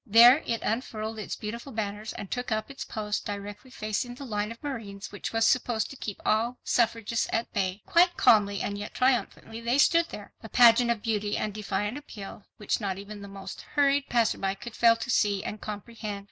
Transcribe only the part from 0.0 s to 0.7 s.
There it